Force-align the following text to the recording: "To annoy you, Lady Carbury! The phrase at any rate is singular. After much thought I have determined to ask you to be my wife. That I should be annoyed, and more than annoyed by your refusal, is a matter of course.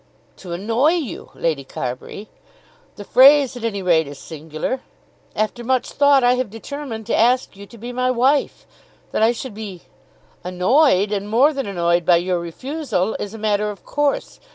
"To 0.37 0.51
annoy 0.51 0.93
you, 0.93 1.29
Lady 1.35 1.63
Carbury! 1.63 2.27
The 2.95 3.03
phrase 3.03 3.55
at 3.55 3.63
any 3.63 3.83
rate 3.83 4.07
is 4.07 4.17
singular. 4.17 4.81
After 5.35 5.63
much 5.63 5.91
thought 5.91 6.23
I 6.23 6.33
have 6.37 6.49
determined 6.49 7.05
to 7.05 7.15
ask 7.15 7.55
you 7.55 7.67
to 7.67 7.77
be 7.77 7.93
my 7.93 8.09
wife. 8.09 8.65
That 9.11 9.21
I 9.21 9.31
should 9.31 9.53
be 9.53 9.83
annoyed, 10.43 11.11
and 11.11 11.29
more 11.29 11.53
than 11.53 11.67
annoyed 11.67 12.03
by 12.03 12.15
your 12.15 12.39
refusal, 12.39 13.13
is 13.19 13.35
a 13.35 13.37
matter 13.37 13.69
of 13.69 13.85
course. 13.85 14.39